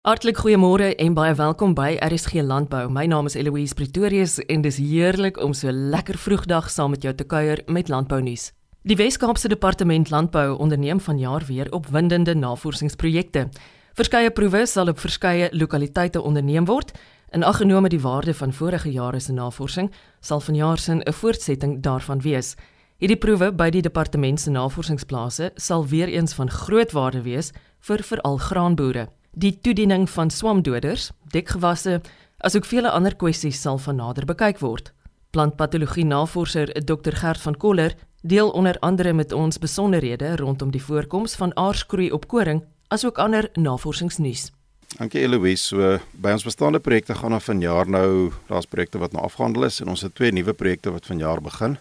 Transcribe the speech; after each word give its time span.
Hartlik 0.00 0.38
goeiemôre 0.40 0.94
en 0.96 1.12
baie 1.12 1.34
welkom 1.36 1.74
by 1.76 1.98
RSG 2.00 2.40
Landbou. 2.40 2.86
My 2.88 3.02
naam 3.04 3.26
is 3.28 3.34
Eloise 3.36 3.76
Pretorius 3.76 4.38
en 4.48 4.62
dis 4.64 4.78
heerlik 4.80 5.36
om 5.44 5.52
so 5.52 5.68
lekker 5.68 6.16
vroegdag 6.16 6.70
saam 6.72 6.94
met 6.94 7.04
jou 7.04 7.12
te 7.14 7.26
kuier 7.28 7.60
met 7.68 7.92
landbou 7.92 8.22
nuus. 8.24 8.46
Die 8.88 8.96
Wes-Kaapse 8.96 9.50
Departement 9.52 10.08
Landbou 10.08 10.56
onderneem 10.56 11.04
vanjaar 11.04 11.44
weer 11.44 11.68
opwindende 11.76 12.32
navorsingsprojekte. 12.34 13.50
Verskeie 13.92 14.32
proewe 14.32 14.64
sal 14.64 14.88
op 14.88 15.04
verskeie 15.04 15.50
lokaliteite 15.52 16.24
onderneem 16.24 16.64
word. 16.64 16.96
In 17.36 17.44
ag 17.44 17.60
genome 17.60 17.92
die 17.92 18.00
waarde 18.00 18.32
van 18.34 18.56
vorige 18.56 18.88
jare 18.90 19.20
se 19.20 19.36
navorsing, 19.36 19.92
sal 20.20 20.40
vanjaar 20.40 20.78
se 20.78 20.92
'n 20.94 21.12
voortsetting 21.12 21.82
daarvan 21.82 22.20
wees. 22.20 22.56
Hierdie 22.96 23.20
proewe 23.20 23.52
by 23.52 23.70
die 23.70 23.82
departement 23.82 24.40
se 24.40 24.50
navorsingsplase 24.50 25.50
sal 25.56 25.86
weer 25.86 26.08
eens 26.08 26.32
van 26.32 26.50
groot 26.50 26.92
waarde 26.92 27.22
wees 27.22 27.52
vir 27.80 28.02
veral 28.02 28.36
graanboere. 28.36 29.08
Die 29.30 29.52
toediening 29.62 30.08
van 30.10 30.30
swamdoders, 30.30 31.10
dekgewasse, 31.30 32.00
asook 32.42 32.64
vele 32.66 32.90
ander 32.90 33.14
kwessies 33.14 33.60
sal 33.62 33.78
van 33.78 34.00
nader 34.02 34.26
bekyk 34.26 34.58
word. 34.58 34.88
Plantpatologie 35.30 36.04
navorser 36.04 36.72
Dr 36.82 37.14
Gert 37.14 37.38
van 37.40 37.54
Koller 37.54 37.94
deel 38.22 38.50
onder 38.50 38.76
andere 38.82 39.12
met 39.12 39.32
ons 39.32 39.58
besonderhede 39.58 40.36
rondom 40.36 40.72
die 40.74 40.82
voorkoms 40.82 41.36
van 41.38 41.54
aarskroei 41.56 42.10
op 42.10 42.26
koring, 42.26 42.64
asook 42.88 43.18
ander 43.18 43.48
navorsingsnuus. 43.54 44.50
Dankie 44.98 45.22
Eloise. 45.22 45.62
So 45.62 46.00
by 46.10 46.34
ons 46.34 46.44
bestaande 46.44 46.82
projekte 46.82 47.14
gaan 47.14 47.38
ons 47.38 47.46
vanjaar 47.46 47.86
nou, 47.86 48.32
daar's 48.48 48.66
projekte 48.66 48.98
wat 48.98 49.14
nou 49.14 49.22
afgehandel 49.22 49.68
is 49.70 49.78
en 49.80 49.94
ons 49.94 50.02
het 50.02 50.14
twee 50.14 50.34
nuwe 50.34 50.52
projekte 50.58 50.90
wat 50.90 51.06
vanjaar 51.06 51.38
begin. 51.40 51.78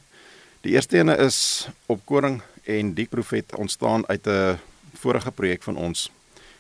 Die 0.62 0.78
eerste 0.78 1.02
ene 1.02 1.18
is 1.18 1.68
op 1.88 2.06
koring 2.06 2.44
en 2.70 2.94
die 2.94 3.08
profet 3.10 3.56
ontstaan 3.58 4.06
uit 4.08 4.28
'n 4.28 4.60
vorige 5.02 5.32
projek 5.32 5.64
van 5.64 5.76
ons 5.76 6.12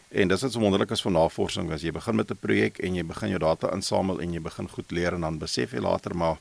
En 0.09 0.27
dis 0.27 0.41
wat 0.41 0.52
so 0.52 0.59
wonderlik 0.59 0.91
is 0.91 1.02
van 1.02 1.13
navorsing, 1.13 1.72
as 1.72 1.81
jy 1.86 1.91
begin 1.91 2.16
met 2.16 2.31
'n 2.31 2.40
projek 2.41 2.80
en 2.80 2.95
jy 2.95 3.04
begin 3.05 3.30
jou 3.30 3.40
data 3.40 3.72
insamel 3.73 4.22
en 4.22 4.34
jy 4.34 4.40
begin 4.41 4.70
goed 4.70 4.91
leer 4.91 5.13
en 5.13 5.22
dan 5.22 5.38
besef 5.38 5.71
jy 5.71 5.79
later 5.79 6.15
maar 6.15 6.38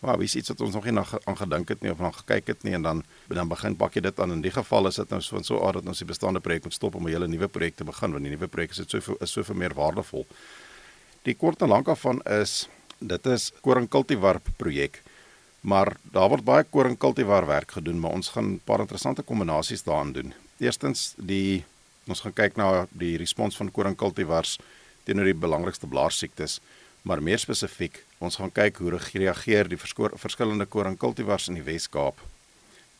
Wow, 0.00 0.16
wie 0.16 0.28
sê 0.32 0.40
dit 0.40 0.60
ons 0.64 0.72
nog 0.72 0.86
nie 0.88 0.96
aan 0.96 1.36
gedink 1.36 1.68
het 1.68 1.82
nie 1.84 1.90
of 1.92 2.00
aan 2.00 2.14
gekyk 2.14 2.46
het 2.46 2.62
nie 2.64 2.72
en 2.72 2.82
dan 2.82 3.02
dan 3.28 3.48
begin 3.48 3.76
pak 3.76 3.94
jy 3.94 4.00
dit 4.00 4.20
aan. 4.20 4.32
In 4.32 4.40
die 4.40 4.50
geval 4.50 4.86
is 4.88 4.96
dit 4.96 5.10
nou 5.10 5.20
so 5.20 5.42
so 5.42 5.60
aard 5.60 5.74
dat 5.74 5.86
ons 5.92 5.98
die 5.98 6.08
bestaande 6.08 6.40
projek 6.40 6.64
moet 6.64 6.72
stop 6.72 6.94
om 6.94 7.04
'n 7.04 7.12
hele 7.12 7.28
nuwe 7.28 7.48
projek 7.48 7.76
te 7.76 7.84
begin 7.84 8.12
want 8.12 8.24
die 8.24 8.32
nuwe 8.32 8.48
projek 8.48 8.70
is 8.70 8.76
dit 8.76 8.90
soveel 8.90 9.16
is 9.20 9.32
soveel 9.32 9.54
meer 9.54 9.74
waardevol. 9.74 10.26
Die 11.22 11.34
kort 11.34 11.62
en 11.62 11.68
lank 11.68 11.88
af 11.88 12.00
van 12.00 12.22
is 12.22 12.68
dit 12.98 13.26
is 13.26 13.52
koring 13.60 13.88
kultivar 13.88 14.40
projek. 14.56 15.02
Maar 15.60 15.96
daar 16.12 16.28
word 16.28 16.44
baie 16.44 16.64
koring 16.64 16.98
kultivar 16.98 17.46
werk 17.46 17.70
gedoen, 17.70 18.00
maar 18.00 18.10
ons 18.10 18.28
gaan 18.28 18.52
'n 18.52 18.60
paar 18.64 18.80
interessante 18.80 19.22
kombinasies 19.22 19.82
daarin 19.82 20.12
doen. 20.12 20.34
Eerstens 20.58 21.14
die 21.18 21.64
Ons 22.10 22.24
gaan 22.24 22.34
kyk 22.34 22.58
na 22.58 22.86
die 22.90 23.14
respons 23.20 23.56
van 23.56 23.70
koringkultivars 23.70 24.56
teenoor 25.06 25.30
die 25.30 25.38
belangrikste 25.46 25.88
blaarsiektes, 25.90 26.58
maar 27.06 27.22
meer 27.22 27.40
spesifiek, 27.40 28.02
ons 28.20 28.36
gaan 28.36 28.52
kyk 28.52 28.82
hoe 28.82 28.98
reageer 28.98 29.70
die 29.70 29.78
verskillende 29.80 30.66
koringkultivars 30.66 31.48
in 31.48 31.60
die 31.60 31.64
Wes-Kaap 31.64 32.18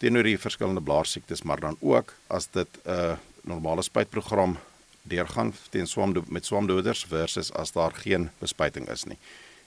teenoor 0.00 0.24
die 0.24 0.38
verskillende 0.40 0.80
blaarsiektes, 0.80 1.42
maar 1.44 1.60
dan 1.60 1.76
ook 1.80 2.14
as 2.32 2.46
dit 2.54 2.68
'n 2.84 2.90
uh, 2.90 3.16
normale 3.44 3.82
spuitprogram 3.82 4.56
deurgaan 5.02 5.52
teen 5.70 5.86
swam 5.86 6.14
met 6.28 6.46
swamdoders 6.46 7.04
versus 7.04 7.52
as 7.52 7.72
daar 7.72 7.92
geen 7.92 8.30
bespuiting 8.38 8.88
is 8.88 9.04
nie. 9.04 9.18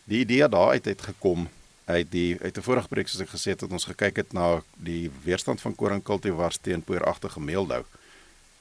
Die 0.04 0.20
idee 0.20 0.50
daaruit 0.50 0.86
het 0.86 1.02
gekom 1.02 1.50
uit 1.86 2.12
die 2.12 2.38
uit 2.42 2.58
'n 2.58 2.62
vorige 2.62 2.88
projek 2.88 3.08
soos 3.08 3.22
ek 3.22 3.30
gesê 3.30 3.50
het, 3.52 3.62
het 3.62 3.72
ons 3.72 3.86
gekyk 3.86 4.16
het 4.16 4.34
na 4.34 4.62
die 4.76 5.12
weerstand 5.24 5.62
van 5.62 5.76
koringkultivars 5.76 6.58
teen 6.58 6.82
poeieragtige 6.82 7.40
meeldou. 7.40 7.84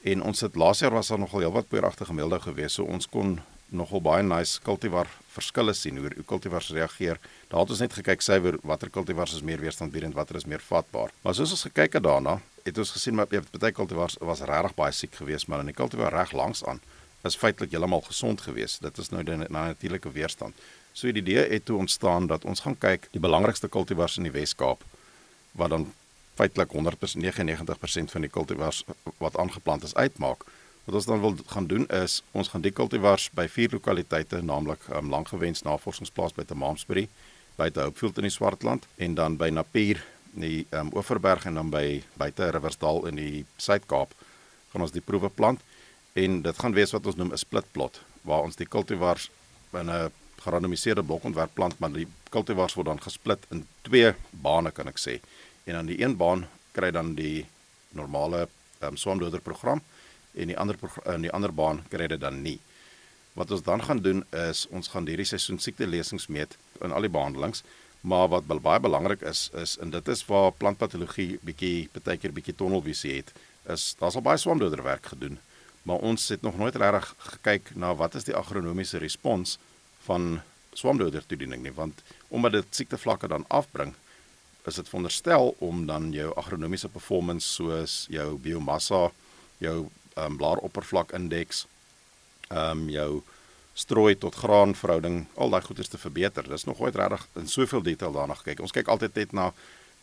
En 0.03 0.23
ons 0.23 0.41
het 0.43 0.55
laas 0.59 0.79
jaar 0.83 0.91
was 0.91 1.07
daar 1.07 1.19
nogal 1.19 1.45
heelwat 1.45 1.67
poeieragtige 1.71 2.13
meelde 2.13 2.39
gewees, 2.43 2.73
so 2.75 2.83
ons 2.83 3.07
kon 3.07 3.37
nogal 3.73 4.01
baie 4.03 4.23
nice 4.23 4.59
cultivar 4.61 5.07
verskille 5.33 5.73
sien 5.73 5.97
hoe 5.97 6.11
hoe 6.15 6.25
cultivars 6.27 6.69
reageer. 6.75 7.19
Daar 7.47 7.63
het 7.63 7.71
ons 7.73 7.79
net 7.79 7.93
gekyk 7.95 8.21
suiwer 8.21 8.57
watter 8.61 8.91
cultivars 8.91 9.33
is 9.33 9.41
meer 9.41 9.63
weerstandbiedend, 9.63 10.13
watter 10.13 10.35
is 10.35 10.45
meer 10.45 10.61
vatbaar. 10.61 11.13
Maar 11.23 11.37
soos 11.37 11.55
ons 11.55 11.65
gekyk 11.69 11.95
het 11.97 12.03
daarna, 12.03 12.39
het 12.67 12.77
ons 12.77 12.91
gesien 12.91 13.15
maar 13.15 13.31
baie 13.31 13.71
cultivars 13.71 14.19
was 14.19 14.43
regtig 14.43 14.75
baie 14.75 14.91
siek 14.91 15.15
geweest, 15.15 15.47
maar 15.47 15.63
in 15.63 15.71
die 15.71 15.79
cultivar 15.79 16.13
reg 16.13 16.35
langs 16.35 16.65
aan 16.67 16.83
is 17.23 17.39
feitelik 17.39 17.71
heeltemal 17.71 18.01
gesond 18.03 18.41
geweest. 18.43 18.81
Dit 18.83 18.97
is 18.99 19.09
nou 19.09 19.23
die 19.23 19.37
natuurlike 19.47 20.11
weerstand. 20.11 20.55
So 20.91 21.07
die 21.07 21.23
idee 21.23 21.47
het 21.47 21.65
toe 21.65 21.77
ontstaan 21.79 22.27
dat 22.27 22.43
ons 22.45 22.59
gaan 22.59 22.75
kyk 22.77 23.07
die 23.15 23.23
belangrikste 23.23 23.69
cultivars 23.71 24.17
in 24.19 24.27
die 24.27 24.35
Wes-Kaap 24.35 24.83
wat 25.55 25.69
dan 25.71 25.87
feitelik 26.35 26.73
199% 26.73 28.11
van 28.11 28.21
die 28.21 28.29
kultivars 28.29 28.83
wat 29.17 29.37
aangeplant 29.37 29.83
is 29.83 29.95
uitmaak. 29.95 30.45
Wat 30.83 30.95
ons 30.95 31.05
dan 31.05 31.21
wil 31.21 31.35
gaan 31.47 31.67
doen 31.67 31.87
is 31.87 32.21
ons 32.31 32.49
gaan 32.51 32.61
die 32.61 32.73
kultivars 32.75 33.29
by 33.31 33.47
vier 33.47 33.71
lokaliteite, 33.71 34.41
naamlik 34.41 34.81
um, 34.91 35.09
Langgewens 35.09 35.63
Navorsingsplaas 35.63 36.33
by 36.35 36.43
Tamaamsbury, 36.43 37.07
by 37.55 37.69
Hopefield 37.75 38.17
in 38.17 38.27
die 38.27 38.33
Swartland 38.33 38.87
en 38.97 39.15
dan 39.15 39.37
by 39.37 39.49
Napier 39.53 40.01
in 40.35 40.41
die 40.41 40.65
um, 40.73 40.89
Oeverberg 40.95 41.45
en 41.45 41.59
dan 41.59 41.69
by 41.69 42.01
buite 42.17 42.49
Riversdal 42.51 43.05
in 43.11 43.21
die 43.21 43.45
Suid-Kaap 43.61 44.15
gaan 44.73 44.85
ons 44.85 44.95
die 44.95 45.05
proewe 45.05 45.29
plant 45.29 45.61
en 46.17 46.41
dit 46.45 46.59
gaan 46.59 46.75
wees 46.75 46.93
wat 46.95 47.05
ons 47.05 47.17
noem 47.19 47.31
'n 47.33 47.41
split 47.41 47.69
plot 47.71 48.01
waar 48.23 48.43
ons 48.43 48.55
die 48.55 48.67
kultivars 48.67 49.29
in 49.73 49.89
'n 49.89 50.11
gerandomiseerde 50.41 51.03
blokontwerp 51.03 51.53
plant 51.53 51.79
maar 51.79 51.93
die 51.93 52.07
kultivars 52.29 52.73
word 52.73 52.87
dan 52.87 53.01
gesplit 53.01 53.45
in 53.51 53.65
twee 53.81 54.13
bane 54.31 54.71
kan 54.71 54.87
ek 54.87 54.97
sê 54.97 55.19
en 55.63 55.75
aan 55.75 55.89
die 55.89 56.01
een 56.01 56.17
baan 56.17 56.47
kry 56.71 56.91
dan 56.91 57.13
die 57.15 57.45
normale 57.89 58.47
um, 58.81 58.97
swamdoder 58.97 59.41
program 59.41 59.81
en 60.33 60.49
die 60.49 60.57
ander 60.57 60.77
in 61.13 61.25
die 61.27 61.31
ander 61.31 61.53
baan 61.53 61.83
kry 61.89 62.07
dit 62.07 62.21
dan 62.21 62.41
nie. 62.41 62.59
Wat 63.33 63.51
ons 63.51 63.63
dan 63.65 63.83
gaan 63.83 64.01
doen 64.05 64.23
is 64.49 64.67
ons 64.69 64.91
gaan 64.93 65.07
hierdie 65.09 65.29
seisoen 65.29 65.61
siekte 65.61 65.87
lesings 65.87 66.27
meet 66.27 66.57
in 66.81 66.91
al 66.91 67.05
die 67.05 67.13
behandelings, 67.13 67.63
maar 68.01 68.27
wat 68.33 68.47
baie 68.47 68.81
belangrik 68.83 69.21
is 69.21 69.47
is 69.57 69.77
en 69.81 69.93
dit 69.93 70.07
is 70.07 70.25
waar 70.27 70.51
plantpatologie 70.51 71.39
bietjie 71.41 71.89
baie 71.95 72.17
keer 72.17 72.35
bietjie 72.35 72.55
tunnelvisie 72.59 73.15
het, 73.21 73.33
is 73.69 73.93
daar's 73.99 74.17
al 74.19 74.25
baie 74.25 74.41
swamdoder 74.41 74.83
werk 74.83 75.13
gedoen, 75.13 75.39
maar 75.83 76.03
ons 76.03 76.27
het 76.29 76.41
nog 76.41 76.57
nooit 76.57 76.75
regtig 76.75 77.13
gekyk 77.29 77.75
na 77.75 77.93
wat 77.95 78.15
is 78.15 78.27
die 78.27 78.35
agronomiese 78.35 78.99
respons 78.99 79.57
van 80.05 80.41
swamdoder 80.73 81.25
toediening 81.25 81.63
nie, 81.63 81.73
want 81.73 82.01
omdat 82.27 82.57
dit 82.59 82.81
siektevlakke 82.81 83.29
dan 83.31 83.45
afbring, 83.47 83.93
is 84.67 84.79
dit 84.79 84.89
veronderstel 84.89 85.55
om 85.59 85.85
dan 85.85 86.11
jou 86.15 86.31
agronomiese 86.39 86.89
performance 86.89 87.47
soos 87.47 88.05
jou 88.11 88.37
biomassa, 88.39 89.09
jou 89.63 89.77
um, 90.15 90.37
blaaroppervlak 90.37 91.13
indeks, 91.17 91.65
ehm 92.49 92.83
um, 92.83 92.89
jou 92.89 93.23
strooi 93.73 94.13
tot 94.15 94.35
graan 94.37 94.75
verhouding, 94.77 95.23
al 95.35 95.49
daai 95.49 95.63
goeders 95.65 95.89
te 95.89 95.97
verbeter. 95.97 96.45
Dis 96.49 96.67
nog 96.69 96.79
ooit 96.79 96.95
regtig 96.95 97.25
in 97.41 97.47
soveel 97.49 97.81
detail 97.81 98.13
daarna 98.13 98.35
gekyk. 98.37 98.61
Ons 98.61 98.71
kyk 98.75 98.91
altyd 98.93 99.15
net 99.17 99.33
na 99.33 99.47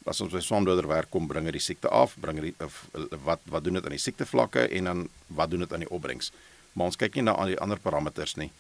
as 0.09 0.21
ons 0.25 0.33
by 0.33 0.41
swamdoder 0.43 0.89
werk 0.89 1.11
kom, 1.13 1.29
bring 1.29 1.45
dit 1.47 1.55
die 1.59 1.63
siekte 1.63 1.89
af, 1.93 2.17
bring 2.19 2.41
dit 2.41 2.65
of 2.65 2.83
wat 3.25 3.45
wat 3.53 3.65
doen 3.65 3.79
dit 3.79 3.87
aan 3.87 3.95
die 3.95 4.03
siektevlakke 4.03 4.67
en 4.67 4.89
dan 4.91 5.09
wat 5.29 5.53
doen 5.53 5.63
dit 5.67 5.73
aan 5.73 5.85
die 5.85 5.93
opbrengs. 5.93 6.33
Maar 6.73 6.91
ons 6.91 6.99
kyk 6.99 7.19
nie 7.19 7.27
na 7.29 7.37
al 7.39 7.53
die 7.53 7.61
ander 7.61 7.79
parameters 7.79 8.37
nie. 8.41 8.51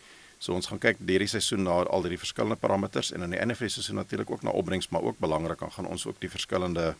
So 0.40 0.54
ons 0.56 0.70
gaan 0.70 0.80
kyk 0.80 1.02
hierdie 1.04 1.28
seisoen 1.28 1.66
na 1.66 1.82
al 1.84 2.06
die 2.08 2.18
verskillende 2.18 2.56
parameters 2.56 3.10
en 3.12 3.26
aan 3.26 3.34
die 3.34 3.40
einde 3.42 3.54
van 3.58 3.68
die 3.68 3.74
seisoen 3.74 3.98
natuurlik 4.00 4.30
ook 4.32 4.44
na 4.46 4.54
opbrengs, 4.56 4.88
maar 4.88 5.04
ook 5.04 5.18
belangrik 5.20 5.60
dan 5.60 5.72
gaan 5.74 5.88
ons 5.92 6.06
ook 6.08 6.16
die 6.22 6.32
verskillende 6.32 6.94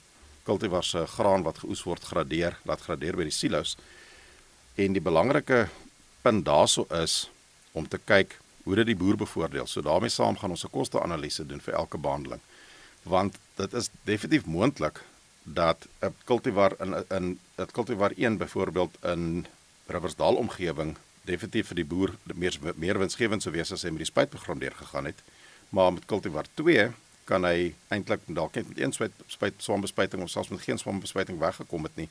kultivars 0.45 0.91
se 0.93 1.07
graan 1.15 1.47
wat 1.47 1.63
geoes 1.63 1.83
word 1.89 2.05
gradeer, 2.05 2.59
laat 2.69 2.85
gradeer 2.85 3.17
by 3.17 3.25
die 3.29 3.35
silo's. 3.35 3.79
En 4.77 4.93
die 4.93 5.01
belangrike 5.01 5.69
punt 6.21 6.45
daarso 6.45 6.85
is 7.01 7.31
om 7.73 7.89
te 7.89 7.97
kyk 8.05 8.37
hoe 8.67 8.77
dit 8.77 8.93
die 8.93 8.99
boer 8.99 9.17
bevoordeel. 9.17 9.67
So 9.67 9.81
daarmee 9.81 10.13
saam 10.13 10.37
gaan 10.37 10.53
ons 10.53 10.65
'n 10.65 10.77
koste-analise 10.77 11.47
doen 11.47 11.61
vir 11.61 11.75
elke 11.75 11.99
behandeling. 11.99 12.41
Want 13.03 13.37
dit 13.57 13.73
is 13.73 13.89
definitief 14.05 14.45
moontlik 14.45 15.01
dat 15.45 15.89
'n 16.03 16.15
kultivar 16.25 16.77
in 16.81 16.95
in 17.09 17.39
'n 17.57 17.73
kultivar 17.73 18.13
1 18.17 18.37
byvoorbeeld 18.37 18.95
in 19.03 19.47
Riversdal 19.87 20.35
omgewing 20.35 20.97
definitief 21.29 21.71
vir 21.71 21.81
die 21.83 21.85
boer 21.85 22.15
meer 22.35 22.57
meer 22.77 22.99
winsgewend 22.99 23.43
sou 23.43 23.53
wees 23.53 23.73
as 23.73 23.85
hy 23.85 23.93
met 23.95 24.05
die 24.05 24.13
spuitprogram 24.13 24.59
deur 24.59 24.75
gegaan 24.77 25.11
het. 25.11 25.23
Maar 25.71 25.93
met 25.93 26.07
cultivar 26.11 26.47
2 26.55 26.91
kan 27.25 27.45
hy 27.47 27.73
eintlik 27.95 28.21
dalk 28.27 28.55
net 28.59 28.69
met 28.69 28.79
een 28.81 28.93
spuit 28.93 29.25
spuit 29.27 29.55
swambespuiting 29.63 30.23
of 30.23 30.31
selfs 30.31 30.51
met 30.51 30.65
geen 30.65 30.79
swambespuiting 30.79 31.39
weggekom 31.39 31.87
het 31.87 31.97
nie. 31.97 32.09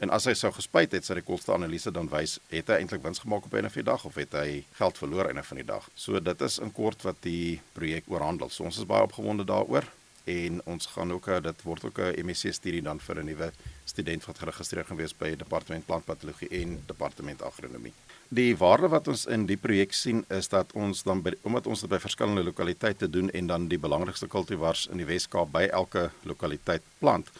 En 0.00 0.12
as 0.16 0.24
hy 0.24 0.32
sou 0.38 0.48
gespuit 0.56 0.94
het, 0.96 1.04
sou 1.04 1.16
die 1.18 1.26
koste-analise 1.26 1.90
dan 1.92 2.08
wys 2.08 2.38
het 2.48 2.70
hy 2.72 2.78
eintlik 2.80 3.02
wins 3.04 3.20
gemaak 3.20 3.44
op 3.44 3.54
'n 3.54 3.66
of 3.66 3.76
'n 3.76 3.84
dag 3.84 4.04
of 4.04 4.14
het 4.14 4.32
hy 4.32 4.64
geld 4.78 4.98
verloor 4.98 5.26
einde 5.26 5.42
van 5.42 5.56
die 5.56 5.66
dag. 5.66 5.90
So 5.94 6.20
dit 6.20 6.40
is 6.40 6.58
in 6.58 6.72
kort 6.72 7.02
wat 7.02 7.16
die 7.20 7.60
projek 7.72 8.04
oorhandel. 8.06 8.48
So 8.48 8.64
ons 8.64 8.78
is 8.78 8.86
baie 8.86 9.02
opgewonde 9.02 9.44
daaroor 9.44 9.84
en 10.24 10.60
ons 10.64 10.86
gaan 10.86 11.12
ook 11.12 11.28
eh, 11.28 11.42
dit 11.42 11.62
word 11.62 11.84
ook 11.84 11.98
'n 11.98 12.26
MSc 12.26 12.52
studie 12.52 12.82
dan 12.82 13.00
vir 13.00 13.18
'n 13.20 13.26
nuwe 13.26 13.52
student 13.84 14.24
wat 14.24 14.38
geregistreer 14.38 14.84
gaan 14.84 14.96
wees 14.96 15.16
by 15.16 15.36
departement 15.36 15.86
plantpatologie 15.86 16.48
en 16.48 16.82
departement 16.86 17.42
agronomie. 17.42 17.92
Die 18.28 18.56
waarde 18.56 18.88
wat 18.88 19.08
ons 19.08 19.26
in 19.26 19.46
die 19.46 19.56
projek 19.56 19.92
sien 19.92 20.24
is 20.28 20.48
dat 20.48 20.72
ons 20.72 21.02
dan 21.02 21.22
by, 21.22 21.32
omdat 21.42 21.66
ons 21.66 21.80
dit 21.80 21.90
by 21.90 21.98
verskillende 21.98 22.44
lokaliteite 22.44 23.10
doen 23.10 23.30
en 23.30 23.46
dan 23.46 23.68
die 23.68 23.78
belangrikste 23.78 24.26
kultivars 24.26 24.86
in 24.86 24.96
die 24.96 25.06
Wes-Kaap 25.06 25.52
by 25.52 25.62
elke 25.72 26.10
lokaliteit 26.22 26.82
plant, 26.98 27.30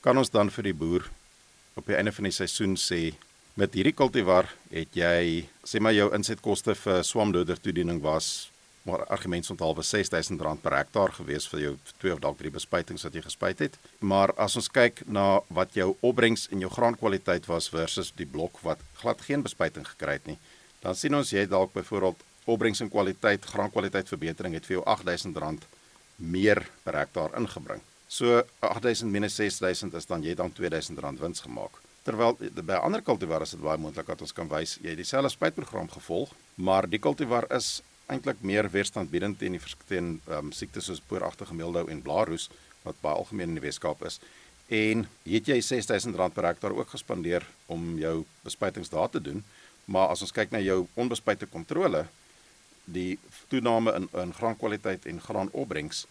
kan 0.00 0.18
ons 0.18 0.30
dan 0.30 0.50
vir 0.50 0.62
die 0.64 0.74
boer 0.74 1.10
op 1.74 1.86
die 1.86 1.96
einde 1.96 2.12
van 2.12 2.24
die 2.24 2.32
seisoen 2.32 2.76
sê 2.76 3.14
Met 3.54 3.76
hierdie 3.78 3.94
kultivar 3.94 4.48
het 4.72 4.96
jy 4.98 5.44
sê 5.62 5.78
maar 5.78 5.94
jou 5.94 6.08
insetkoste 6.16 6.74
vir 6.74 7.04
swamdoder 7.06 7.60
toediening 7.62 8.00
was 8.02 8.48
maar 8.84 9.06
argumentsonthaalwe 9.16 9.82
R6000 9.82 10.60
per 10.62 10.76
hektaar 10.76 11.12
gewees 11.16 11.46
vir 11.48 11.60
jou 11.60 11.72
twee 12.02 12.12
of 12.12 12.20
dalk 12.20 12.36
drie 12.38 12.52
bespuitings 12.52 13.06
wat 13.06 13.14
jy 13.16 13.22
gespuit 13.24 13.62
het. 13.64 13.78
Maar 14.00 14.34
as 14.36 14.56
ons 14.60 14.68
kyk 14.68 15.00
na 15.08 15.40
wat 15.48 15.72
jou 15.78 15.94
opbrengs 16.04 16.48
en 16.52 16.60
jou 16.60 16.70
graankwaliteit 16.72 17.48
was 17.48 17.70
versus 17.72 18.12
die 18.16 18.28
blok 18.28 18.60
wat 18.66 18.84
glad 19.00 19.24
geen 19.24 19.42
bespuiting 19.46 19.88
gekry 19.88 20.18
het 20.18 20.28
nie, 20.28 20.38
dan 20.84 20.96
sien 20.98 21.16
ons 21.16 21.32
jy 21.32 21.46
dalk 21.48 21.72
byvoorbeeld 21.72 22.20
opbrengs 22.44 22.84
en 22.84 22.92
kwaliteit, 22.92 23.46
graankwaliteit 23.54 24.10
verbetering 24.12 24.54
het 24.58 24.68
vir 24.68 24.78
jou 24.78 24.84
R8000 24.84 25.64
meer 26.16 26.60
per 26.84 27.00
hektaar 27.00 27.32
ingebring. 27.40 27.80
So 28.08 28.42
8000 28.60 29.10
minus 29.10 29.38
6000 29.40 29.96
is 29.96 30.06
dan 30.06 30.22
jy 30.22 30.36
dan 30.36 30.52
R2000 30.52 31.24
wins 31.24 31.40
gemaak. 31.40 31.80
Terwyl 32.04 32.36
by 32.36 32.76
ander 32.84 33.00
kultivar 33.00 33.42
is 33.42 33.54
dit 33.56 33.64
baie 33.64 33.80
moontlik 33.80 34.06
dat 34.12 34.20
ons 34.20 34.36
kan 34.36 34.48
wys 34.52 34.76
jy 34.82 34.92
het 34.92 35.00
dieselfde 35.00 35.32
spuitprogram 35.32 35.88
gevolg, 35.88 36.34
maar 36.60 36.84
die 36.84 37.00
kultivar 37.00 37.48
is 37.56 37.80
eintlik 38.12 38.40
meer 38.44 38.68
weerstandbiedend 38.70 39.38
teen 39.38 39.56
die 39.56 39.62
verskeidenheid 39.62 40.32
um, 40.38 40.52
siektes 40.52 40.88
soos 40.90 41.02
pooragtige 41.08 41.54
meeldou 41.56 41.86
en 41.90 42.02
blaarroes 42.04 42.50
wat 42.84 43.00
baie 43.00 43.16
algemeen 43.16 43.54
in 43.54 43.60
die 43.60 43.64
Weskaap 43.64 44.04
is. 44.04 44.20
En 44.68 45.06
het 45.28 45.48
jy 45.48 45.60
R6000 45.60 46.34
per 46.34 46.48
hektaar 46.48 46.72
ook 46.76 46.92
gespandeer 46.92 47.46
om 47.66 47.98
jou 48.00 48.24
bespuitings 48.44 48.92
daar 48.92 49.10
te 49.10 49.20
doen, 49.20 49.44
maar 49.84 50.08
as 50.12 50.24
ons 50.24 50.32
kyk 50.32 50.52
na 50.52 50.60
jou 50.60 50.86
onbespuite 50.94 51.46
kontrole, 51.52 52.06
die 52.84 53.18
toename 53.48 53.94
in 53.96 54.08
in 54.20 54.34
graankwaliteit 54.36 55.06
en 55.06 55.20
graanopbrengs 55.20 56.06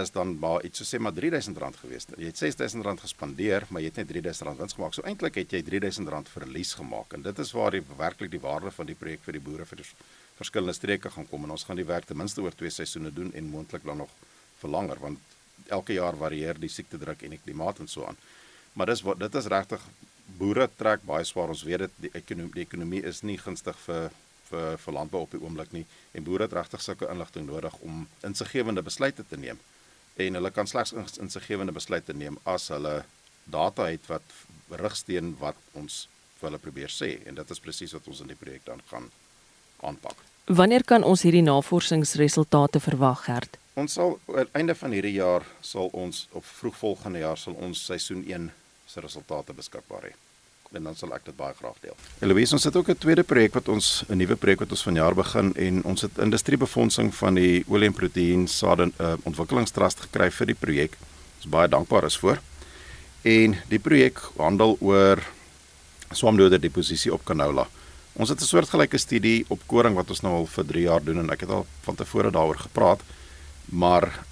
is 0.00 0.10
dan 0.12 0.38
maar 0.38 0.64
iets 0.64 0.78
so 0.78 0.84
sê 0.84 1.00
maar 1.00 1.12
R3000 1.12 1.80
gewees. 1.80 2.06
Jy 2.16 2.30
het 2.30 2.42
R6000 2.42 3.00
gespandeer, 3.00 3.66
maar 3.68 3.82
jy 3.82 3.88
het 3.88 3.96
net 4.02 4.12
R3000 4.12 4.58
wins 4.60 4.76
gemaak. 4.76 4.94
So 4.94 5.02
eintlik 5.02 5.38
het 5.40 5.52
jy 5.52 5.62
R3000 5.62 6.30
verlies 6.34 6.74
gemaak 6.74 7.16
en 7.16 7.22
dit 7.22 7.38
is 7.38 7.52
waar 7.56 7.70
die 7.70 7.82
werklik 7.96 8.30
die 8.30 8.42
waarde 8.42 8.70
van 8.70 8.86
die 8.86 8.98
projek 8.98 9.24
vir 9.24 9.38
die 9.38 9.44
boere 9.48 9.66
vir 9.66 9.82
die 9.82 9.88
verskillende 10.36 10.74
streke 10.76 11.10
gaan 11.10 11.28
kom 11.30 11.44
en 11.44 11.54
ons 11.56 11.64
gaan 11.64 11.78
die 11.80 11.88
werk 11.88 12.08
ten 12.08 12.18
minste 12.18 12.42
oor 12.44 12.54
twee 12.54 12.70
seisoene 12.70 13.12
doen 13.14 13.32
en 13.34 13.52
moontlik 13.52 13.84
dan 13.84 14.02
nog 14.04 14.12
verlanger 14.60 15.00
want 15.00 15.18
elke 15.72 15.96
jaar 15.96 16.16
varieer 16.16 16.58
die 16.60 16.70
siekte 16.70 16.98
druk 17.00 17.22
en 17.22 17.34
die 17.34 17.42
klimaat 17.42 17.80
en 17.80 17.88
so 17.88 18.04
aan. 18.06 18.18
Maar 18.76 18.92
dis 18.92 19.02
wat 19.06 19.18
dit 19.18 19.34
is 19.40 19.48
regtig 19.52 19.82
boere 20.38 20.68
trek 20.76 21.04
baie 21.06 21.24
swaar 21.24 21.52
ons 21.54 21.64
weet 21.64 21.86
dit 21.86 21.98
die 22.06 22.12
ekonomie 22.20 22.52
die 22.54 22.66
ekonomie 22.66 23.02
is 23.12 23.22
nie 23.22 23.38
gunstig 23.40 23.78
vir 23.86 24.10
vir 24.50 24.76
vir 24.78 24.94
landbou 24.94 25.24
op 25.24 25.32
die 25.34 25.42
oomblik 25.42 25.72
nie 25.74 25.84
en 26.14 26.26
boere 26.26 26.46
het 26.46 26.54
regtig 26.58 26.82
sulke 26.84 27.08
inligting 27.10 27.48
nodig 27.48 27.78
om 27.82 28.04
insiggewende 28.28 28.82
besluite 28.82 29.24
te 29.26 29.38
neem. 29.40 29.58
En 30.16 30.38
hulle 30.38 30.50
kan 30.50 30.68
slegs 30.68 30.94
insiggewende 31.20 31.74
besluite 31.76 32.14
neem 32.14 32.38
as 32.44 32.68
hulle 32.74 33.00
data 33.44 33.88
het 33.90 34.06
wat 34.10 34.36
rigsteen 34.82 35.34
wat 35.40 35.58
ons 35.72 36.06
vir 36.38 36.50
hulle 36.50 36.62
probeer 36.62 36.92
sê 36.92 37.16
en 37.26 37.38
dit 37.38 37.50
is 37.54 37.62
presies 37.62 37.94
wat 37.96 38.08
ons 38.10 38.22
in 38.24 38.32
die 38.32 38.38
projek 38.38 38.64
dan 38.66 38.82
gaan 38.90 39.10
aanpak. 39.80 40.14
Wanneer 40.46 40.84
kan 40.84 41.02
ons 41.02 41.22
hierdie 41.22 41.42
navorsingsresultate 41.42 42.80
verwag, 42.80 43.24
Gert? 43.24 43.58
Ons 43.76 43.92
sal 43.92 44.18
aan 44.32 44.48
einde 44.52 44.74
van 44.74 44.94
hierdie 44.94 45.16
jaar 45.18 45.42
sal 45.60 45.90
ons 45.92 46.28
op 46.32 46.44
vroeg 46.46 46.76
volgende 46.76 47.18
jaar 47.18 47.36
sal 47.36 47.52
ons 47.60 47.82
seisoen 47.84 48.22
1 48.24 48.46
se 48.86 49.00
resultate 49.00 49.52
beskikbaar 49.52 50.06
hê. 50.08 50.12
En 50.72 50.86
dan 50.88 50.96
sal 50.96 51.12
ek 51.12 51.26
dit 51.26 51.36
baie 51.36 51.54
graag 51.58 51.76
deel. 51.82 51.96
Eloise, 52.24 52.54
ons 52.56 52.64
het 52.64 52.76
ook 52.76 52.88
'n 52.88 52.98
tweede 52.98 53.22
projek 53.22 53.54
wat 53.54 53.68
ons 53.68 54.04
'n 54.08 54.16
nuwe 54.16 54.36
projek 54.36 54.60
wat 54.60 54.70
ons 54.70 54.82
vanjaar 54.82 55.14
begin 55.14 55.54
en 55.54 55.84
ons 55.84 56.00
het 56.00 56.18
industriebefondsing 56.18 57.14
van 57.14 57.34
die 57.34 57.64
olie 57.68 57.86
en 57.86 57.92
proteïen 57.92 58.46
sade 58.48 58.90
uh, 59.00 59.14
ontwikkelingstrust 59.22 60.00
gekry 60.00 60.30
vir 60.30 60.46
die 60.46 60.54
projek. 60.54 60.96
Ons 61.36 61.46
baie 61.50 61.68
dankbaar 61.68 62.04
is 62.04 62.16
voor. 62.16 62.40
En 63.22 63.56
die 63.68 63.78
projek 63.78 64.18
handel 64.36 64.76
oor 64.80 65.18
swamdoder 66.10 66.60
deposisie 66.60 67.12
op 67.12 67.24
canola. 67.24 67.68
Ons 68.16 68.28
het 68.28 68.40
'n 68.40 68.44
soortgelyke 68.44 68.98
studie 68.98 69.44
op 69.48 69.60
koring 69.66 69.94
wat 69.94 70.10
ons 70.10 70.20
nou 70.20 70.34
al 70.34 70.46
vir 70.46 70.64
3 70.66 70.82
jaar 70.82 71.04
doen 71.04 71.18
en 71.18 71.30
ek 71.30 71.40
het 71.40 71.50
al 71.50 71.66
van 71.82 71.94
tevore 71.94 72.30
daaroor 72.30 72.58
gepraat. 72.58 73.00
Maar 73.64 74.24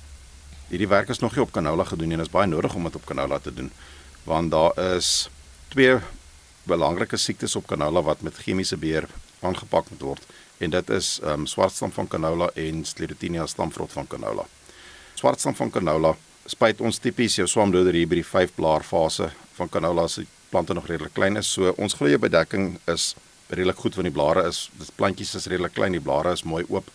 hierdie 0.69 0.89
werk 0.89 1.09
is 1.09 1.19
nog 1.19 1.35
nie 1.35 1.45
op 1.45 1.53
canola 1.53 1.85
gedoen 1.85 2.09
nie 2.09 2.17
en 2.17 2.23
dit 2.23 2.27
is 2.27 2.33
baie 2.33 2.49
nodig 2.49 2.75
om 2.75 2.87
dit 2.89 2.97
op 2.97 3.05
canola 3.05 3.39
te 3.39 3.55
doen 3.55 3.71
want 4.25 4.51
daar 4.51 4.79
is 4.97 5.29
twee 5.69 5.99
belangrike 6.65 7.17
siektes 7.17 7.57
op 7.57 7.67
canola 7.67 8.03
wat 8.03 8.23
met 8.25 8.39
chemiese 8.41 8.77
beheer 8.77 9.09
aangepak 9.41 9.91
moet 9.91 10.01
word 10.01 10.23
en 10.59 10.71
dit 10.71 10.91
is 10.91 11.19
ehm 11.23 11.45
um, 11.45 11.47
swartstam 11.47 11.93
van 11.93 12.09
canola 12.09 12.49
en 12.55 12.85
Sclerotinia 12.85 13.47
stamvrot 13.47 13.93
van 13.93 14.07
canola. 14.07 14.47
Swartstam 15.15 15.55
van 15.55 15.71
canola 15.71 16.15
spuit 16.47 16.81
ons 16.81 16.99
tipies 16.99 17.37
jou 17.37 17.47
swamdoder 17.49 17.93
hier 17.93 18.09
by 18.09 18.21
die 18.23 18.31
5 18.31 18.55
blaar 18.55 18.83
fase 18.83 19.31
van 19.59 19.69
canola 19.69 20.07
as 20.09 20.15
die 20.23 20.27
plante 20.51 20.75
nog 20.75 20.87
redelik 20.87 21.13
klein 21.15 21.37
is. 21.37 21.51
So 21.53 21.75
ons 21.77 21.95
glo 21.99 22.09
jou 22.09 22.19
bedekking 22.19 22.79
is 22.87 23.15
redelik 23.49 23.77
goed 23.77 23.95
want 23.95 24.09
die 24.09 24.15
blare 24.15 24.47
is 24.49 24.71
die 24.79 24.87
plantjies 24.97 25.35
is 25.35 25.47
redelik 25.47 25.75
klein, 25.75 25.93
die 25.93 26.01
blare 26.01 26.33
is 26.33 26.43
mooi 26.43 26.65
oop 26.69 26.89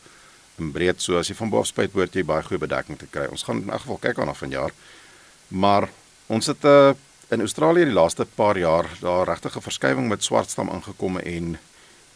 en 0.58 0.72
breed. 0.72 1.02
So 1.02 1.18
as 1.18 1.30
jy 1.30 1.36
van 1.36 1.50
bo 1.50 1.60
af 1.60 1.68
spuit, 1.68 1.92
behoort 1.94 2.16
jy 2.16 2.24
baie 2.24 2.44
goeie 2.44 2.60
bedekking 2.60 2.98
te 3.00 3.08
kry. 3.08 3.28
Ons 3.32 3.44
gaan 3.44 3.64
in 3.64 3.70
elk 3.70 3.82
geval 3.82 3.98
kyk 3.98 4.20
aan 4.20 4.30
af 4.30 4.42
vanjaar. 4.44 4.74
Maar 5.50 5.90
ons 6.28 6.46
het 6.46 6.64
'n 6.64 6.68
uh, 6.68 6.90
eh, 6.90 6.96
in 7.30 7.40
Australië 7.42 7.86
die 7.86 7.94
laaste 7.94 8.26
paar 8.26 8.58
jaar 8.58 8.90
daar 9.02 9.28
regtig 9.28 9.56
'n 9.56 9.62
verskywing 9.62 10.08
met 10.08 10.24
swartstam 10.24 10.70
ingekom 10.70 11.20
en 11.20 11.60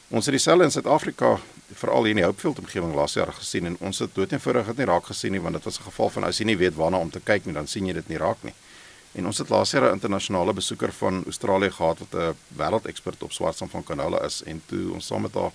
ons 0.10 0.26
het 0.26 0.34
dieselfde 0.34 0.64
in 0.64 0.72
Suid-Afrika 0.72 1.40
veral 1.74 2.04
hier 2.04 2.10
in 2.10 2.16
die 2.16 2.26
Hopefield 2.26 2.60
omgewing 2.60 2.94
laas 2.94 3.14
jaar 3.14 3.34
gesien 3.34 3.66
en 3.66 3.78
ons 3.80 4.00
het 4.00 4.16
doeteenvoudig 4.16 4.66
dit 4.66 4.78
nie 4.78 4.86
raak 4.86 5.06
gesien 5.06 5.32
nie 5.32 5.42
want 5.42 5.54
dit 5.54 5.64
was 5.64 5.80
'n 5.80 5.84
geval 5.84 6.10
van 6.10 6.24
as 6.24 6.38
jy 6.38 6.46
nie 6.46 6.58
weet 6.58 6.76
waarna 6.76 6.98
om 6.98 7.10
te 7.10 7.20
kyk 7.20 7.46
nie 7.46 7.54
dan 7.54 7.68
sien 7.68 7.86
jy 7.86 7.94
dit 7.94 8.08
nie 8.08 8.18
raak 8.18 8.38
nie. 8.42 8.54
En 9.14 9.26
ons 9.30 9.38
het 9.38 9.50
laas 9.50 9.72
jaar 9.72 9.90
'n 9.90 9.94
internasionale 9.94 10.54
besoeker 10.54 10.92
van 10.92 11.24
Australië 11.26 11.72
gehad 11.72 12.00
wat 12.00 12.14
'n 12.14 12.36
wêreldekspert 12.48 13.24
op 13.24 13.32
swartsam 13.32 13.70
van 13.70 13.84
canola 13.84 14.22
is 14.22 14.44
en 14.44 14.62
toe 14.66 14.94
ons 14.94 15.06
saam 15.06 15.22
met 15.22 15.34
haar 15.34 15.52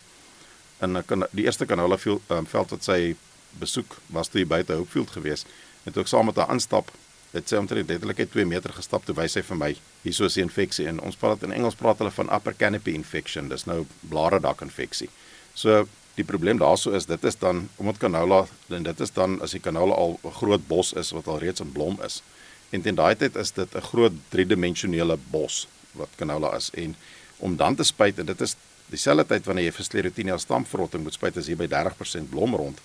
in 0.80 0.96
'n 0.96 1.26
die 1.30 1.44
eerste 1.44 1.66
canola 1.66 1.98
veld, 1.98 2.22
um, 2.28 2.46
veld 2.46 2.70
wat 2.70 2.84
sy 2.84 3.16
besoek 3.50 3.96
was 4.06 4.28
toe 4.28 4.46
buite 4.46 4.72
Hopefield 4.72 5.10
gewees. 5.10 5.44
En 5.82 5.92
toe 5.92 6.02
ek 6.02 6.08
saam 6.08 6.24
met 6.24 6.36
haar 6.36 6.46
aanstap 6.46 6.90
het 7.30 7.48
sy 7.48 7.56
omtrent 7.56 7.88
letterlik 7.88 8.30
2 8.30 8.46
meter 8.46 8.72
gestap 8.72 9.04
toe 9.04 9.14
wys 9.14 9.32
sy 9.32 9.42
vir 9.42 9.56
my 9.56 9.76
hieso 10.02 10.24
is 10.24 10.36
'n 10.36 10.40
infeksie. 10.40 10.86
En 10.86 11.00
ons 11.00 11.16
praat 11.16 11.42
in 11.42 11.52
Engels 11.52 11.74
praat 11.74 11.98
hulle 11.98 12.10
van 12.10 12.32
upper 12.34 12.54
canopy 12.56 12.90
infection. 12.90 13.48
Dis 13.48 13.64
nou 13.64 13.86
blare 14.00 14.40
dak 14.40 14.60
infeksie. 14.60 15.08
So 15.54 15.88
die 16.14 16.24
probleem 16.24 16.58
daarso 16.58 16.90
is 16.90 17.06
dit 17.06 17.24
is 17.24 17.38
dan 17.38 17.68
omdat 17.76 17.98
canola 17.98 18.46
en 18.68 18.82
dit 18.82 19.00
is 19.00 19.12
dan 19.12 19.40
as 19.42 19.50
die 19.50 19.60
canola 19.60 19.94
al 19.94 20.18
'n 20.24 20.30
groot 20.30 20.66
bos 20.66 20.92
is 20.92 21.10
wat 21.10 21.26
al 21.26 21.38
reeds 21.38 21.60
in 21.60 21.72
blom 21.72 21.98
is 22.04 22.22
En 22.70 22.82
teen 22.82 22.94
daai 22.94 23.16
tyd 23.16 23.36
is 23.36 23.52
dit 23.52 23.74
'n 23.74 23.88
groot 23.90 24.12
driedimensionele 24.28 25.18
bos 25.30 25.66
wat 25.92 26.08
canola 26.16 26.56
is 26.56 26.70
en 26.74 26.96
om 27.38 27.56
dan 27.56 27.74
te 27.74 27.84
spuit 27.84 28.18
en 28.18 28.26
dit 28.26 28.40
is 28.40 28.56
dieselfde 28.86 29.26
tyd 29.26 29.46
wanneer 29.46 29.64
jy 29.64 29.72
vir 29.72 29.84
Sclerotinia 29.84 30.38
stamverrotting 30.38 31.02
moet 31.02 31.14
spuit 31.14 31.36
as 31.36 31.48
jy 31.48 31.56
by 31.56 31.66
30% 31.66 32.30
blom 32.30 32.54
rond. 32.54 32.80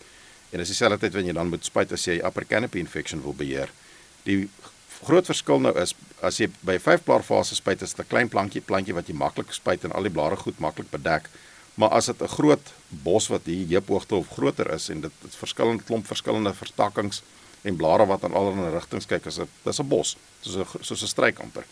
En 0.51 0.61
dis 0.61 0.67
dieselfde 0.67 0.99
tyd 0.99 1.13
wanneer 1.13 1.33
jy 1.33 1.39
dan 1.39 1.49
moet 1.49 1.65
spuit 1.65 1.91
as 1.91 2.07
jy 2.07 2.19
upper 2.19 2.45
canopy 2.45 2.79
infection 2.79 3.21
wil 3.21 3.33
beheer. 3.33 3.71
Die 4.23 4.49
groot 5.03 5.25
verskil 5.25 5.59
nou 5.59 5.73
is 5.79 5.95
as 6.21 6.39
jy 6.39 6.49
by 6.63 6.77
5 6.79 7.03
blaar 7.03 7.23
fase 7.23 7.55
spuit 7.55 7.81
is 7.81 7.93
dit 7.93 8.05
'n 8.05 8.09
klein 8.09 8.29
plantjie 8.29 8.61
plantjie 8.61 8.93
wat 8.93 9.07
jy 9.07 9.15
maklik 9.15 9.51
spuit 9.53 9.83
en 9.83 9.91
al 9.91 10.03
die 10.03 10.15
blare 10.17 10.35
goed 10.35 10.59
maklik 10.59 10.91
bedek. 10.91 11.29
Maar 11.75 11.89
as 11.89 12.05
dit 12.05 12.21
'n 12.21 12.27
groot 12.27 12.73
bos 12.89 13.27
wat 13.27 13.45
hier 13.45 13.67
heuphoogte 13.67 14.15
of 14.15 14.29
groter 14.29 14.71
is 14.73 14.89
en 14.89 15.01
dit 15.01 15.11
het 15.21 15.35
verskillende 15.35 15.83
klomp 15.83 16.07
verskillende 16.07 16.53
vertakkings 16.53 17.21
en 17.63 17.75
blare 17.75 18.05
wat 18.05 18.23
aan 18.23 18.33
allerlei 18.33 18.73
rigtings 18.73 19.07
kyk 19.07 19.27
as 19.27 19.39
'n 19.39 19.47
dis 19.63 19.79
'n 19.79 19.87
bos 19.87 20.17
soos 20.41 20.55
'n 20.55 20.83
soos 20.83 21.03
'n 21.03 21.07
struik 21.07 21.39
amper. 21.39 21.65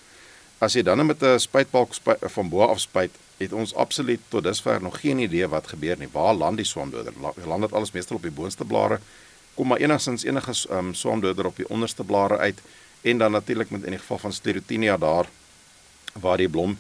As 0.60 0.74
jy 0.74 0.84
dan 0.84 1.06
met 1.06 1.24
'n 1.24 1.40
spuitbalk 1.40 1.94
spuit, 1.94 2.20
van 2.22 2.50
bo 2.50 2.62
af 2.62 2.80
spuit, 2.80 3.12
het 3.38 3.54
ons 3.54 3.74
absoluut 3.76 4.20
tot 4.28 4.44
dusver 4.44 4.82
nog 4.82 5.00
geen 5.00 5.20
idee 5.20 5.48
wat 5.48 5.68
gebeur 5.68 5.98
nie. 5.98 6.08
Waar 6.12 6.34
land 6.34 6.58
die 6.58 6.66
swamdoder? 6.66 7.14
Land 7.46 7.62
dit 7.62 7.74
alles 7.74 7.92
meestal 7.92 8.16
op 8.16 8.22
die 8.22 8.32
boonste 8.32 8.66
blare? 8.66 9.00
Kom 9.54 9.68
maar 9.68 9.78
enigstens 9.78 10.24
enige 10.24 10.54
um, 10.70 10.94
swamdoder 10.94 11.46
op 11.46 11.56
die 11.56 11.70
onderste 11.70 12.04
blare 12.04 12.38
uit 12.38 12.62
en 13.02 13.18
dan 13.18 13.32
natuurlik 13.32 13.70
met 13.70 13.84
in 13.84 13.90
die 13.90 14.00
geval 14.00 14.18
van 14.18 14.34
Sclerotinia 14.34 14.98
daar 14.98 15.30
waar 16.14 16.38
die 16.38 16.50
blom 16.50 16.78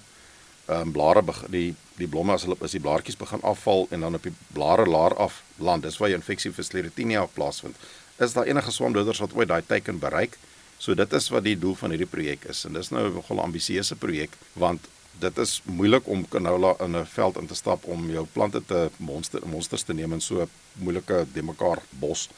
ehm 0.65 0.81
um, 0.81 0.91
blare 0.91 1.23
die 1.49 1.75
die 1.97 2.07
blomme 2.07 2.33
as 2.33 2.43
hulle 2.43 2.55
as 2.61 2.71
die 2.71 2.79
blaartjies 2.79 3.17
begin 3.17 3.41
afval 3.41 3.87
en 3.89 3.99
dan 3.99 4.13
op 4.13 4.23
die 4.23 4.33
blare 4.47 4.85
laer 4.85 5.15
af 5.15 5.43
land. 5.55 5.83
Dis 5.83 5.97
waar 5.97 6.09
jy 6.09 6.15
infeksie 6.15 6.51
vir 6.51 6.63
Sclerotinia 6.63 7.25
plaasvind 7.25 7.75
is 8.19 8.33
daar 8.33 8.45
enige 8.45 8.71
swamdoders 8.71 9.19
wat 9.19 9.33
ooit 9.33 9.47
daai 9.47 9.63
teiken 9.65 9.99
bereik. 9.99 10.37
So 10.77 10.95
dit 10.95 11.13
is 11.13 11.29
wat 11.29 11.43
die 11.43 11.57
doel 11.59 11.75
van 11.75 11.93
hierdie 11.93 12.09
projek 12.09 12.45
is 12.49 12.65
en 12.65 12.73
dis 12.73 12.89
nou 12.89 13.07
'n 13.09 13.13
nogal 13.13 13.39
ambisieuse 13.39 13.95
projek 13.95 14.37
want 14.53 14.87
dit 15.19 15.37
is 15.37 15.61
moeilik 15.65 16.07
om 16.07 16.27
canola 16.27 16.75
in 16.79 16.95
'n 16.97 17.05
veld 17.05 17.37
in 17.37 17.47
te 17.47 17.55
stap 17.55 17.85
om 17.85 18.09
jou 18.09 18.25
plante 18.33 18.65
te 18.65 18.89
monster 18.97 19.47
monsters 19.47 19.83
te 19.83 19.93
neem 19.93 20.13
in 20.13 20.21
so 20.21 20.41
'n 20.41 20.49
moeilike 20.73 21.25
de 21.33 21.43
mekaar 21.43 21.79
bos. 21.89 22.29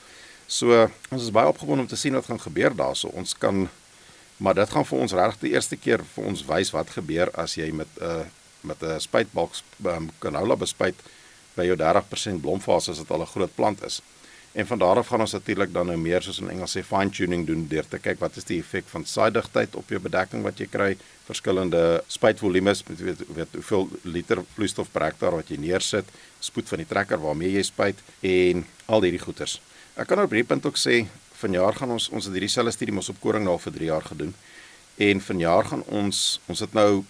So 0.47 0.89
ons 1.09 1.23
is 1.23 1.31
baie 1.31 1.47
opgewonde 1.47 1.81
om 1.81 1.87
te 1.87 1.95
sien 1.95 2.13
wat 2.13 2.25
gaan 2.25 2.39
gebeur 2.39 2.75
daarso. 2.75 3.07
Ons 3.07 3.37
kan 3.37 3.69
maar 4.37 4.53
dit 4.53 4.69
gaan 4.69 4.85
vir 4.85 4.99
ons 4.99 5.11
regtig 5.11 5.39
die 5.39 5.53
eerste 5.53 5.75
keer 5.75 6.03
vir 6.15 6.25
ons 6.25 6.45
wys 6.45 6.71
wat 6.71 6.89
gebeur 6.89 7.29
as 7.33 7.55
jy 7.55 7.71
met 7.71 7.87
'n 7.99 8.03
uh, 8.03 8.25
met 8.63 8.83
'n 8.83 8.99
spuitbalk 8.99 9.51
um, 9.85 10.09
canola 10.19 10.55
bespuit 10.55 10.95
by 11.55 11.65
jou 11.65 11.75
30% 11.77 12.41
blomfase 12.41 12.91
as 12.91 12.97
dit 12.97 13.11
al 13.11 13.21
'n 13.21 13.33
groot 13.35 13.55
plant 13.55 13.83
is. 13.83 14.01
En 14.53 14.67
van 14.67 14.77
daar 14.79 14.99
af 15.01 15.07
gaan 15.07 15.19
ons 15.25 15.31
natuurlik 15.33 15.71
dan 15.73 15.87
nou 15.89 15.97
meer 15.97 16.21
soos 16.21 16.37
in 16.39 16.49
Engels 16.53 16.75
sê 16.77 16.83
fine 16.85 17.09
tuning 17.09 17.45
doen 17.47 17.63
deur 17.67 17.87
te 17.89 17.97
kyk 17.97 18.19
wat 18.21 18.35
is 18.37 18.45
die 18.45 18.59
effek 18.61 18.85
van 18.91 19.05
saaidigtheid 19.09 19.73
op 19.75 19.89
jou 19.89 19.97
bedekking 20.01 20.43
wat 20.45 20.61
jy 20.61 20.67
kry, 20.69 20.91
verskillende 21.25 22.03
spuitvolumes, 22.07 22.83
met 22.85 23.01
weet, 23.01 23.23
weet 23.33 23.57
hoeveel 23.57 23.89
liter 24.03 24.43
vloeistof 24.53 24.91
per 24.93 25.07
hektaar 25.07 25.39
wat 25.39 25.49
jy 25.49 25.57
neersit, 25.57 26.05
spoed 26.39 26.69
van 26.69 26.83
die 26.83 26.89
trekker 26.89 27.21
waarmee 27.23 27.55
jy 27.55 27.63
spuit 27.65 28.03
en 28.21 28.61
al 28.85 29.07
hierdie 29.07 29.23
goeters. 29.23 29.57
Ek 29.97 30.11
kan 30.11 30.21
op 30.21 30.29
hierdie 30.29 30.51
punt 30.53 30.69
ook 30.69 30.77
sê 30.77 31.01
vanjaar 31.41 31.81
gaan 31.81 31.95
ons 31.97 32.11
ons 32.13 32.29
het 32.29 32.37
hierdie 32.37 32.51
selfde 32.53 32.75
studie 32.77 32.93
mos 32.93 33.09
op 33.09 33.17
koring 33.25 33.47
nou 33.47 33.57
vir 33.65 33.73
3 33.79 33.89
jaar 33.89 34.05
gedoen. 34.05 34.37
En 35.01 35.25
vanjaar 35.31 35.71
gaan 35.71 35.83
ons 35.89 36.21
ons 36.45 36.61
het 36.61 36.77
nou 36.77 37.03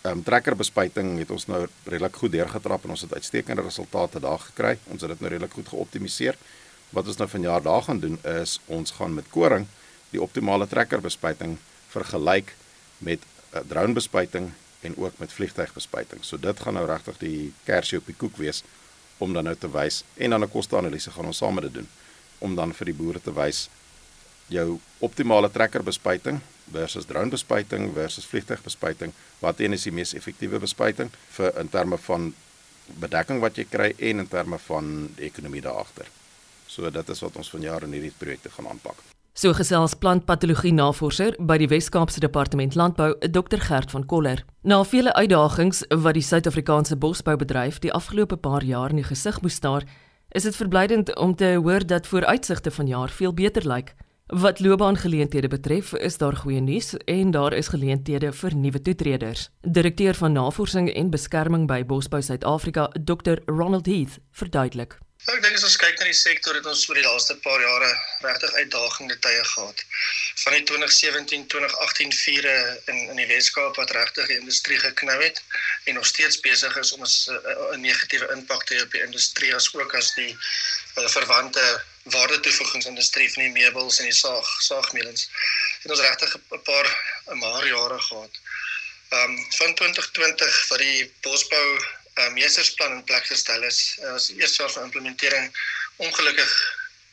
ehm 0.00 0.16
um, 0.16 0.22
trekkerbespuiting 0.24 1.18
het 1.18 1.30
ons 1.34 1.44
nou 1.50 1.66
redelik 1.84 2.14
goed 2.16 2.32
deurgetrap 2.32 2.86
en 2.86 2.94
ons 2.94 3.02
het 3.04 3.18
uitstekende 3.18 3.66
resultate 3.66 4.22
daar 4.22 4.40
gekry. 4.46 4.78
Ons 4.88 5.02
het 5.02 5.12
dit 5.12 5.20
nou 5.20 5.34
redelik 5.34 5.52
goed 5.58 5.68
geoptimaliseer. 5.68 6.38
Wat 6.90 7.06
ons 7.06 7.16
nou 7.16 7.28
vanjaar 7.28 7.62
daar 7.62 7.82
gaan 7.82 8.00
doen 8.00 8.18
is 8.24 8.58
ons 8.66 8.90
gaan 8.90 9.14
met 9.14 9.28
koring 9.30 9.66
die 10.10 10.22
optimale 10.22 10.66
trekkerbespuiting 10.66 11.58
vergelyk 11.90 12.54
met 12.98 13.22
uh, 13.54 13.60
dronebespuiting 13.68 14.50
en 14.80 14.96
ook 14.96 15.18
met 15.18 15.32
vliegtuigbespuiting. 15.32 16.24
So 16.24 16.38
dit 16.38 16.60
gaan 16.60 16.74
nou 16.74 16.86
regtig 16.86 17.18
die 17.18 17.52
kersie 17.64 17.98
op 17.98 18.06
die 18.06 18.16
koek 18.16 18.36
wees 18.36 18.62
om 19.18 19.34
dan 19.36 19.44
nou 19.44 19.56
te 19.56 19.70
wys 19.70 20.02
en 20.16 20.30
dan 20.30 20.44
'n 20.44 20.50
koste-analise 20.50 21.10
gaan 21.10 21.26
ons 21.26 21.36
saam 21.36 21.54
met 21.54 21.64
dit 21.64 21.74
doen 21.74 21.88
om 22.38 22.54
dan 22.54 22.74
vir 22.74 22.84
die 22.84 22.94
boere 22.94 23.20
te 23.20 23.32
wys 23.32 23.68
jou 24.48 24.78
optimale 24.98 25.50
trekkerbespuiting 25.50 26.40
versus 26.72 27.06
dronebespuiting 27.06 27.92
versus 27.94 28.26
vliegtuigbespuiting 28.26 29.12
wat 29.38 29.60
een 29.60 29.72
is 29.72 29.86
die 29.86 29.92
mees 29.92 30.14
effektiewe 30.14 30.58
bespuiting 30.58 31.10
vir 31.36 31.58
in 31.60 31.68
terme 31.68 31.98
van 31.98 32.34
bedekking 32.86 33.40
wat 33.40 33.56
jy 33.56 33.66
kry 33.70 33.94
en 33.98 34.24
in 34.24 34.28
terme 34.28 34.58
van 34.58 35.12
die 35.16 35.28
ekonomie 35.30 35.62
daar 35.62 35.84
agter. 35.84 36.06
So 36.70 36.90
dit 36.90 37.08
is 37.08 37.20
wat 37.24 37.36
ons 37.36 37.50
vanjaar 37.50 37.82
in 37.82 37.96
hierdie 37.96 38.12
projekte 38.18 38.50
gaan 38.54 38.68
aanpak. 38.70 38.98
So 39.34 39.54
gesels 39.56 39.96
plantpatologie 39.98 40.72
navorser 40.74 41.34
by 41.38 41.56
die 41.62 41.68
Wes-Kaapse 41.70 42.20
Departement 42.22 42.76
Landbou, 42.78 43.14
Dr 43.26 43.58
Gert 43.62 43.90
van 43.90 44.04
Koller. 44.06 44.44
Na 44.62 44.82
vele 44.84 45.14
uitdagings 45.14 45.82
wat 45.88 46.14
die 46.18 46.22
Suid-Afrikaanse 46.22 46.98
bosboubedryf 47.00 47.80
die 47.82 47.92
afgelope 47.94 48.36
paar 48.36 48.66
jaar 48.66 48.94
in 48.94 49.00
die 49.02 49.08
gesig 49.08 49.40
moes 49.42 49.58
staar, 49.58 49.86
is 50.30 50.46
dit 50.46 50.54
verblydend 50.54 51.10
om 51.18 51.34
te 51.34 51.56
hoor 51.56 51.86
dat 51.86 52.06
vooruitsigte 52.06 52.70
vanjaar 52.70 53.10
veel 53.10 53.34
beter 53.34 53.66
lyk. 53.66 53.94
Wat 54.30 54.60
loopbaangeleenthede 54.62 55.48
betref, 55.50 55.92
is 55.98 56.18
daar 56.22 56.36
goeie 56.36 56.60
nuus 56.62 56.94
en 57.10 57.30
daar 57.34 57.52
is 57.52 57.72
geleenthede 57.74 58.30
vir 58.32 58.54
nuwe 58.54 58.82
toetreders. 58.82 59.48
Direkteur 59.66 60.14
van 60.14 60.32
Navorsing 60.38 60.92
en 60.94 61.10
Beskerming 61.10 61.66
by 61.66 61.82
Bosbou 61.84 62.22
Suid-Afrika, 62.22 62.90
Dr 62.94 63.42
Ronald 63.46 63.86
Heath, 63.86 64.20
verduidelik. 64.30 65.00
Nou, 65.26 65.34
ek 65.36 65.42
dink 65.44 65.56
as 65.58 65.64
ons 65.68 65.76
kyk 65.76 65.98
na 66.00 66.06
die 66.08 66.16
sektor 66.16 66.56
het 66.56 66.66
ons 66.70 66.82
oor 66.88 66.96
die 66.96 67.04
laaste 67.04 67.34
paar 67.44 67.60
jare 67.60 67.88
regtig 68.24 68.54
uitdagende 68.56 69.16
tye 69.26 69.42
gehad. 69.50 69.82
Van 70.42 70.56
die 70.56 70.62
2017-2018 70.70 72.14
vure 72.20 72.54
in 72.92 73.02
in 73.12 73.20
die 73.20 73.26
Weskaap 73.28 73.76
wat 73.76 73.92
regtig 73.96 74.30
die 74.32 74.38
industrie 74.40 74.78
geknou 74.80 75.18
het 75.20 75.42
en 75.84 76.00
nog 76.00 76.08
steeds 76.08 76.40
besig 76.46 76.78
is 76.82 76.94
om 76.96 77.04
'n 77.04 77.36
uh, 77.36 77.76
negatiewe 77.84 78.30
impak 78.36 78.64
te 78.64 78.78
hê 78.78 78.86
op 78.86 78.96
die 78.96 79.04
industrie 79.04 79.52
as 79.54 79.68
ook 79.74 79.94
as 80.00 80.08
die 80.16 80.32
uh, 80.32 81.08
verwante 81.18 81.66
waardetoevoegingsindustrie 82.16 83.28
van 83.36 83.42
die 83.44 83.54
meubels 83.60 84.00
en 84.00 84.08
die 84.08 84.20
saag 84.24 84.48
saagmeulens. 84.70 85.28
Het 85.82 85.90
ons 85.90 86.06
regtig 86.08 86.36
'n 86.36 86.62
paar 86.72 86.88
'n 87.28 87.38
maar 87.44 87.66
jare 87.66 88.00
gehad. 88.08 88.34
Ehm 89.10 89.30
um, 89.30 89.46
van 89.60 89.74
2020 89.74 90.68
wat 90.68 90.78
die 90.78 91.12
bosbou 91.20 91.68
uh, 92.18 92.28
meestersplan 92.32 92.92
in 92.92 93.04
plek 93.04 93.26
gestel 93.26 93.62
is. 93.62 93.96
Uh, 94.00 94.12
ons 94.12 94.30
eerste 94.36 94.62
jaar 94.62 94.72
van 94.72 94.88
implementering 94.88 95.56
ongelukkig 95.96 96.52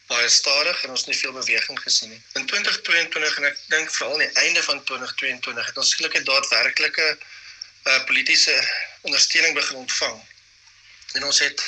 baie 0.07 0.29
stadig 0.29 0.83
en 0.83 0.89
ons 0.89 0.99
het 1.03 1.09
nie 1.11 1.19
veel 1.19 1.33
beweging 1.35 1.79
gesien 1.83 2.09
nie. 2.09 2.21
In 2.39 2.45
2022 2.45 3.37
en 3.37 3.49
ek 3.49 3.57
dink 3.73 3.91
veral 3.91 4.13
aan 4.13 4.23
die 4.23 4.43
einde 4.43 4.63
van 4.63 4.83
2022 4.83 5.71
het 5.71 5.81
ons 5.83 5.89
skielik 5.95 6.15
'n 6.19 6.29
daadwerklike 6.29 7.07
uh, 7.17 8.03
politieke 8.05 8.55
ondersteuning 9.01 9.53
begin 9.55 9.83
ontvang. 9.83 10.21
En 11.19 11.23
ons 11.23 11.39
het 11.39 11.63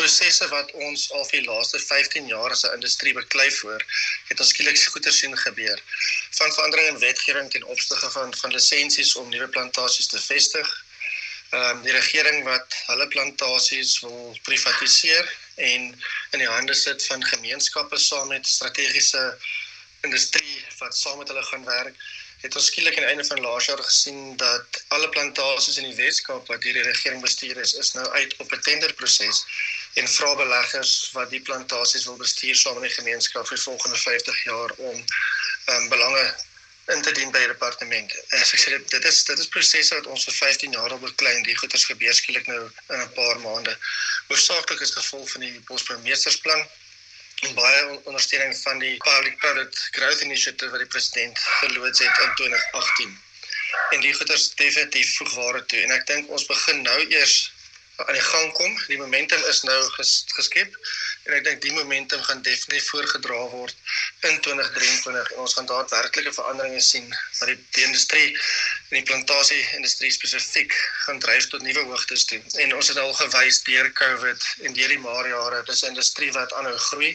prosesse 0.00 0.46
wat 0.48 0.70
ons 0.86 1.08
al 1.12 1.24
vir 1.28 1.40
die 1.40 1.48
laaste 1.48 1.78
15 1.82 2.30
jaar 2.30 2.54
as 2.54 2.62
'n 2.64 2.76
industrie 2.78 3.14
beklei 3.14 3.50
voor, 3.58 3.82
het 4.28 4.40
ons 4.40 4.52
skielik 4.54 4.78
goeie 4.94 5.12
sien 5.12 5.36
gebeur. 5.38 5.82
Van 6.38 6.52
verandering 6.52 6.88
in 6.88 6.98
wetgewing 6.98 7.50
ten 7.50 7.66
opsigte 7.74 8.10
van 8.10 8.34
van 8.42 8.54
lisensies 8.56 9.16
om 9.16 9.28
nuwe 9.28 9.48
plantasies 9.48 10.06
te 10.06 10.20
vestig, 10.30 10.68
ehm 11.50 11.76
um, 11.76 11.82
die 11.82 11.92
regering 11.92 12.44
wat 12.46 12.74
hulle 12.86 13.06
plantasies 13.08 13.98
wil 14.04 14.36
privatiseer 14.46 15.30
en 15.56 15.88
in 16.30 16.42
die 16.42 16.48
hande 16.48 16.74
sit 16.74 17.06
van 17.06 17.24
gemeenskappe 17.32 17.98
saam 17.98 18.28
met 18.28 18.46
strategiese 18.46 19.24
industrie 20.06 20.64
wat 20.78 20.96
saam 20.96 21.18
met 21.18 21.28
hulle 21.28 21.42
gaan 21.42 21.64
werk 21.64 21.96
het 22.40 22.56
ons 22.56 22.66
skielik 22.70 22.96
aan 22.96 23.04
die 23.04 23.10
einde 23.12 23.24
van 23.28 23.40
laas 23.44 23.66
jaar 23.68 23.82
gesien 23.84 24.36
dat 24.40 24.78
alle 24.96 25.08
plantasies 25.08 25.76
in 25.82 25.88
die 25.90 25.98
Weskaap 25.98 26.46
wat 26.48 26.62
deur 26.62 26.78
die 26.78 26.86
regering 26.86 27.20
bestuur 27.24 27.58
is 27.64 27.74
is 27.82 27.92
nou 27.98 28.06
uit 28.20 28.36
op 28.44 28.52
'n 28.52 28.62
tenderproses 28.68 29.42
en 29.94 30.08
vra 30.08 30.34
beleggers 30.34 30.94
wat 31.18 31.30
die 31.30 31.42
plantasies 31.48 32.04
wil 32.04 32.16
bestuur 32.16 32.56
saam 32.56 32.78
met 32.78 32.88
die 32.88 32.98
gemeenskap 33.00 33.46
vir 33.48 33.58
volgende 33.58 33.98
50 34.04 34.44
jaar 34.44 34.70
om 34.76 34.96
ehm 34.96 35.82
um, 35.82 35.88
belange 35.88 36.24
in 36.94 37.02
te 37.02 37.12
dien 37.12 37.30
by 37.30 37.38
die 37.42 37.52
departement. 37.52 38.12
En 38.34 38.42
as 38.42 38.52
ek 38.56 38.62
sê 38.62 38.76
dit 38.76 39.08
is 39.10 39.22
dit 39.28 39.42
is 39.44 39.50
prosesse 39.54 39.94
wat 39.94 40.06
ons 40.14 40.26
vir 40.28 40.36
15 40.38 40.76
jaar 40.76 40.94
al 40.94 41.02
beklein, 41.02 41.42
die 41.46 41.56
goeders 41.60 41.86
gebeur 41.90 42.14
skielik 42.14 42.46
nou 42.50 42.60
in 42.66 43.00
'n 43.00 43.12
paar 43.18 43.40
maande. 43.46 43.76
Hoofsaaklik 44.28 44.80
is 44.86 44.94
gevolg 44.98 45.30
van 45.34 45.46
die 45.46 45.60
bosboumeestersplan 45.70 46.62
en 47.46 47.54
baie 47.54 48.00
ondersteuning 48.04 48.56
van 48.62 48.78
die 48.78 48.96
Public 49.06 49.38
Private 49.38 49.86
Growth 49.96 50.20
Initiative 50.20 50.70
wat 50.70 50.84
die 50.84 50.92
president 50.94 51.38
geloods 51.60 51.98
het 51.98 52.18
in 52.26 52.34
2018. 52.42 53.18
En 53.94 54.00
die 54.00 54.14
goeders 54.14 54.54
definitief 54.54 55.16
voegware 55.16 55.64
toe 55.66 55.80
en 55.86 55.96
ek 55.96 56.06
dink 56.06 56.28
ons 56.28 56.46
begin 56.46 56.82
nou 56.82 56.98
eers 57.08 57.38
aan 58.06 58.16
die 58.16 58.24
gang 58.24 58.52
kom. 58.52 58.76
Die 58.88 58.98
momentum 58.98 59.42
is 59.50 59.62
nou 59.62 59.78
ges, 59.96 60.12
geskep 60.36 60.76
en 61.26 61.36
ek 61.36 61.44
dink 61.44 61.62
die 61.64 61.72
momentum 61.76 62.22
gaan 62.26 62.42
definitief 62.42 62.88
voorgedra 62.92 63.40
word 63.52 63.74
in 64.28 64.38
2023 64.46 65.32
en 65.34 65.42
ons 65.44 65.56
gaan 65.58 65.68
daadwerklike 65.68 66.32
veranderinge 66.36 66.80
sien 66.84 67.08
wat 67.10 67.50
die, 67.52 67.58
die 67.76 67.84
industrie 67.84 68.28
en 68.30 68.96
die 68.98 69.06
plantasie 69.10 69.60
industrie 69.78 70.12
spesifiek 70.14 70.76
gaan 71.06 71.20
dryf 71.24 71.50
tot 71.52 71.64
nuwe 71.66 71.84
hoogtes 71.90 72.24
toe. 72.30 72.40
En 72.64 72.74
ons 72.78 72.92
het 72.92 73.02
al 73.02 73.12
gewys 73.20 73.62
deur 73.68 73.92
COVID 74.02 74.48
en 74.68 74.78
deur 74.78 74.94
die 74.96 75.02
maar 75.04 75.28
jare, 75.28 75.62
dis 75.68 75.84
'n 75.84 75.92
industrie 75.94 76.32
wat 76.38 76.52
aanhou 76.52 76.76
groei. 76.90 77.12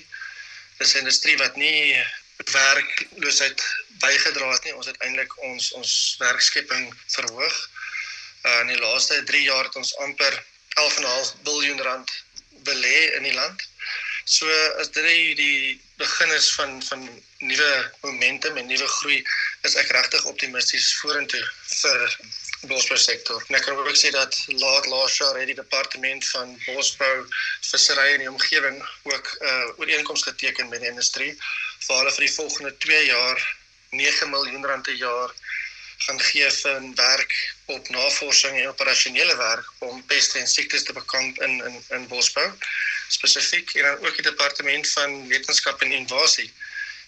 Dis 0.77 0.93
'n 0.93 1.03
industrie 1.05 1.37
wat 1.37 1.55
nie 1.55 2.03
werkloosheid 2.51 3.61
bygedra 4.03 4.51
het 4.51 4.63
nie. 4.63 4.75
Ons 4.75 4.89
het 4.91 4.97
eintlik 4.97 5.37
ons 5.49 5.71
ons 5.71 6.15
werkskepping 6.19 6.93
verhoog. 7.07 7.69
Uh, 8.45 8.59
in 8.59 8.67
die 8.67 8.81
laaste 8.81 9.23
3 9.23 9.41
jaar 9.41 9.63
het 9.63 9.75
ons 9.75 9.95
amper 10.05 10.43
11,5 10.81 11.35
miljard 11.43 11.81
rand 11.87 12.11
belê 12.67 13.15
in 13.17 13.23
die 13.23 13.33
land. 13.33 13.61
So 14.25 14.49
as 14.81 14.89
dit 14.89 15.05
die, 15.05 15.35
die 15.37 15.81
begin 16.01 16.31
is 16.33 16.49
van 16.57 16.81
van 16.83 17.03
nuwe 17.45 17.91
momentum 18.01 18.57
en 18.57 18.67
nuwe 18.67 18.87
groei, 18.97 19.19
is 19.67 19.75
ek 19.77 19.91
regtig 19.93 20.25
optimisties 20.25 20.95
vorentoe 21.01 21.43
vir 21.67 22.17
bosbou 22.65 22.97
sektor. 22.97 23.43
Ek 23.53 23.67
kan 23.67 23.77
ook 23.77 23.99
sê 23.99 24.09
dat 24.15 24.33
laat 24.57 24.89
laas 24.89 25.17
jaar 25.21 25.37
het 25.37 25.51
die 25.51 25.59
departement 25.59 26.25
van 26.33 26.55
bosbou, 26.65 27.27
vissery 27.69 28.15
en 28.15 28.25
die 28.25 28.31
omgewing 28.31 28.81
ook 29.11 29.29
'n 29.29 29.45
uh, 29.45 29.79
ooreenkoms 29.79 30.25
geteken 30.25 30.69
met 30.73 30.81
die 30.81 30.89
industrie 30.89 31.33
waar 31.87 32.01
hulle 32.01 32.15
vir 32.17 32.25
die 32.25 32.37
volgende 32.39 32.77
2 32.87 33.05
jaar 33.05 33.39
9 33.91 34.29
miljoen 34.29 34.65
rand 34.65 34.83
per 34.83 34.97
jaar 34.97 35.29
gaan 35.97 36.19
gee 36.21 36.51
vir 36.51 36.81
werk 36.95 37.33
op 37.65 37.89
navorsing 37.89 38.59
en 38.59 38.67
operasionele 38.67 39.35
werk 39.37 39.87
om 39.87 40.05
peste 40.05 40.39
en 40.39 40.47
siektes 40.47 40.83
te 40.83 40.93
bekamp 40.93 41.41
in 41.41 41.63
in 41.69 41.81
in 41.97 42.07
bosbou 42.07 42.47
spesifiek 43.07 43.73
en 43.75 43.83
dan 43.83 44.05
ook 44.05 44.15
die 44.15 44.29
departement 44.29 44.91
van 44.91 45.27
wetenskap 45.27 45.81
en 45.81 45.91
innovasie 45.91 46.51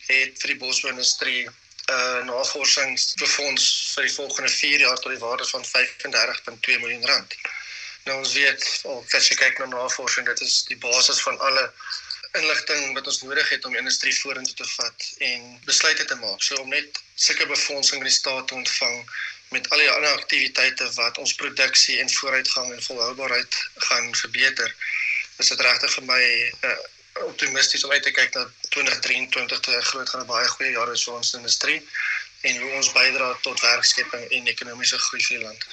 het 0.07 0.39
vir 0.41 0.53
die 0.53 0.61
bosbouindustrie 0.65 1.47
'n 1.47 1.53
uh, 1.93 2.23
navorsingsfonds 2.27 3.65
vir 3.93 4.03
die 4.07 4.13
volgende 4.13 4.49
4 4.49 4.79
jaar 4.79 4.97
tot 4.99 5.11
die 5.11 5.23
waarde 5.23 5.45
van 5.47 5.63
35.2 5.65 6.79
miljoen 6.81 7.05
rand. 7.05 7.35
Nou 8.03 8.17
ons 8.17 8.33
weet, 8.33 8.65
as 9.15 9.29
jy 9.29 9.37
kyk 9.39 9.59
na 9.59 9.67
navorsing, 9.71 10.27
dit 10.27 10.41
is 10.41 10.63
die 10.67 10.77
basis 10.83 11.21
van 11.23 11.39
alle 11.39 11.63
inligting 12.33 12.93
wat 12.93 13.07
ons 13.07 13.21
nodig 13.21 13.49
het 13.49 13.65
om 13.65 13.75
industrie 13.75 14.15
vorentoe 14.19 14.55
te 14.55 14.67
vat 14.75 15.07
en 15.29 15.59
besluite 15.65 16.05
te 16.05 16.15
maak. 16.15 16.41
So 16.43 16.55
om 16.61 16.69
net 16.69 17.01
sulke 17.15 17.47
befondsing 17.47 18.01
van 18.01 18.09
die 18.09 18.17
staat 18.17 18.47
te 18.47 18.55
ontvang 18.55 18.97
met 19.55 19.69
al 19.69 19.77
die 19.77 19.89
ander 19.91 20.11
aktiwiteite 20.17 20.89
wat 20.95 21.17
ons 21.17 21.35
produksie 21.35 21.99
en 22.01 22.09
vooruitgang 22.09 22.73
en 22.73 22.83
volhoubaarheid 22.83 23.57
gaan 23.87 24.15
verbeter. 24.15 24.75
Is 25.37 25.49
dit 25.53 25.61
regtig 25.61 25.93
vir 25.93 26.07
my 26.09 26.21
uh, 26.67 26.77
optimisties 27.25 27.85
om 27.85 27.91
uit 27.91 28.03
te 28.03 28.11
kyk 28.11 28.35
na 28.35 28.45
2023 28.69 29.59
te 29.59 29.81
groot 29.91 30.09
gaan 30.09 30.21
'n 30.25 30.31
baie 30.33 30.47
goeie 30.47 30.71
jaar 30.71 30.89
wees 30.89 31.03
vir 31.03 31.13
ons 31.13 31.33
industrie 31.33 31.81
en 32.41 32.61
hoe 32.61 32.71
ons 32.71 32.91
bydra 32.93 33.37
tot 33.41 33.61
werkskepping 33.61 34.27
en 34.31 34.47
ekonomiese 34.47 34.97
groei 34.97 35.23
vir 35.23 35.37
die 35.37 35.45
land. 35.45 35.67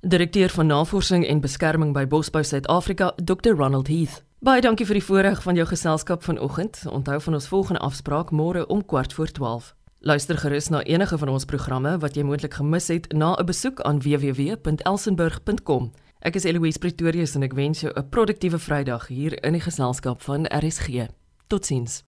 Direkteur 0.00 0.50
van 0.50 0.66
Navorsing 0.66 1.26
en 1.26 1.40
Beskerming 1.40 1.92
by 1.94 2.06
Bosbou 2.06 2.42
Suid-Afrika, 2.44 3.12
Dr 3.16 3.54
Ronald 3.54 3.88
Heath. 3.88 4.31
Baie 4.42 4.58
dankie 4.58 4.82
vir 4.82 4.98
die 4.98 5.04
voorreg 5.06 5.38
van 5.44 5.54
jou 5.54 5.62
geselskap 5.70 6.24
vanoggend. 6.26 6.80
Onthou 6.90 7.20
van 7.22 7.34
ons 7.38 7.44
volgende 7.46 7.78
afspraak 7.78 8.32
môre 8.34 8.66
om 8.66 8.80
kwart 8.84 9.12
voor 9.14 9.30
12. 9.30 9.74
Luister 10.00 10.38
gerus 10.38 10.68
na 10.68 10.82
enige 10.82 11.18
van 11.18 11.28
ons 11.30 11.44
programme 11.46 11.92
wat 12.02 12.18
jy 12.18 12.24
moontlik 12.26 12.58
gemis 12.58 12.88
het 12.90 13.12
na 13.12 13.36
'n 13.38 13.46
besoek 13.46 13.80
aan 13.80 14.00
www.elsenburg.com. 14.02 15.92
Ek 16.18 16.34
is 16.34 16.44
Eloise 16.44 16.78
Pretorius 16.78 17.34
en 17.34 17.42
ek 17.42 17.54
wens 17.54 17.80
jou 17.80 17.92
'n 17.94 18.08
produktiewe 18.08 18.58
Vrydag 18.58 19.06
hier 19.06 19.44
in 19.44 19.52
die 19.52 19.62
geselskap 19.62 20.22
van 20.22 20.46
RSG. 20.46 21.06
Totsiens. 21.46 22.02